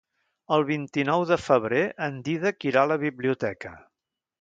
[0.55, 3.79] El vint-i-nou de febrer en Dídac irà a la biblioteca.